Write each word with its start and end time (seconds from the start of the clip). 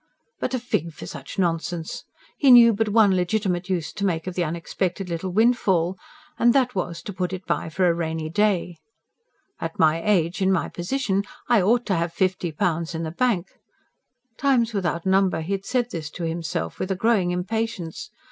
But 0.39 0.55
a 0.55 0.59
fig 0.59 0.93
for 0.93 1.05
such 1.05 1.37
nonsense! 1.37 2.05
He 2.35 2.49
knew 2.49 2.73
but 2.73 2.89
one 2.89 3.15
legitimate 3.15 3.69
use 3.69 3.93
to 3.93 4.03
make 4.03 4.25
of 4.25 4.33
the 4.33 4.43
unexpected 4.43 5.09
little 5.09 5.29
windfall, 5.29 5.95
and 6.39 6.53
that 6.53 6.73
was, 6.73 7.03
to 7.03 7.13
put 7.13 7.33
it 7.33 7.45
by 7.45 7.69
for 7.69 7.87
a 7.87 7.93
rainy 7.93 8.27
day. 8.27 8.77
"At 9.59 9.77
my 9.77 10.01
age, 10.03 10.41
in 10.41 10.51
my 10.51 10.69
position, 10.69 11.23
I 11.47 11.61
OUGHT 11.61 11.85
to 11.85 11.95
have 11.95 12.13
fifty 12.13 12.51
pounds 12.51 12.95
in 12.95 13.03
the 13.03 13.11
bank!" 13.11 13.59
times 14.37 14.73
without 14.73 15.05
number 15.05 15.41
he 15.41 15.51
had 15.51 15.65
said 15.65 15.91
this 15.91 16.09
to 16.17 16.23
himself, 16.23 16.79
with 16.79 16.89
a 16.89 16.95
growing 16.95 17.29
impatience. 17.29 18.09